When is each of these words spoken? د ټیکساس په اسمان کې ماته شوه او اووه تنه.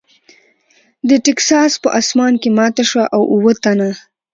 د 1.07 1.09
ټیکساس 1.25 1.71
په 1.83 1.89
اسمان 1.99 2.33
کې 2.41 2.49
ماته 2.57 2.83
شوه 2.89 3.05
او 3.15 3.21
اووه 3.33 3.53
تنه. 3.63 3.89